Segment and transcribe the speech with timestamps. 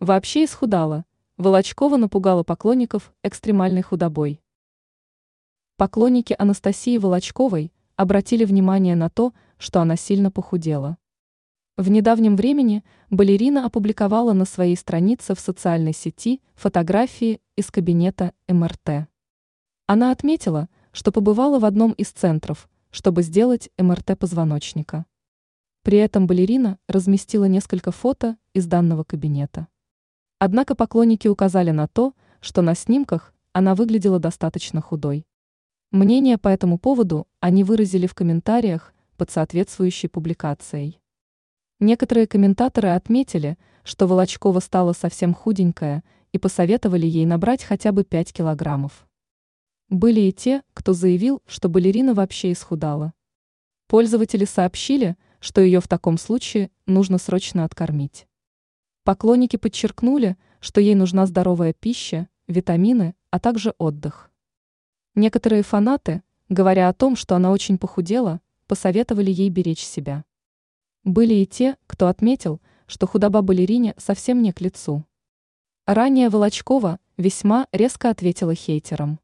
[0.00, 1.04] Вообще исхудала.
[1.38, 4.40] Волочкова напугала поклонников экстремальной худобой.
[5.76, 10.98] Поклонники Анастасии Волочковой обратили внимание на то, что она сильно похудела.
[11.76, 19.08] В недавнем времени балерина опубликовала на своей странице в социальной сети фотографии из кабинета МРТ.
[19.88, 25.06] Она отметила, что побывала в одном из центров, чтобы сделать МРТ позвоночника.
[25.82, 29.66] При этом балерина разместила несколько фото из данного кабинета.
[30.40, 35.26] Однако поклонники указали на то, что на снимках она выглядела достаточно худой.
[35.90, 41.00] Мнение по этому поводу они выразили в комментариях под соответствующей публикацией.
[41.80, 48.32] Некоторые комментаторы отметили, что Волочкова стала совсем худенькая и посоветовали ей набрать хотя бы 5
[48.32, 49.08] килограммов.
[49.88, 53.12] Были и те, кто заявил, что балерина вообще исхудала.
[53.88, 58.27] Пользователи сообщили, что ее в таком случае нужно срочно откормить.
[59.08, 64.30] Поклонники подчеркнули, что ей нужна здоровая пища, витамины, а также отдых.
[65.14, 70.26] Некоторые фанаты, говоря о том, что она очень похудела, посоветовали ей беречь себя.
[71.04, 75.06] Были и те, кто отметил, что худоба балерине совсем не к лицу.
[75.86, 79.20] Ранее Волочкова весьма резко ответила хейтерам.